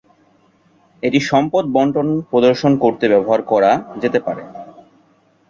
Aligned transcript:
এটি 1.03 1.19
সম্পদ 1.29 1.63
বণ্টন 1.67 2.07
প্রদর্শন 2.31 2.71
করতে 2.83 3.05
ব্যবহার 3.07 3.41
করা 3.43 3.71
যেতে 4.01 4.19
পারে। 4.19 4.43